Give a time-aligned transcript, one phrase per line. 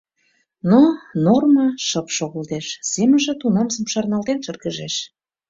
[0.69, 0.79] Но
[1.25, 4.95] Норма шып шогылтеш, семынже тунамсым шарналтен шыргыжеш.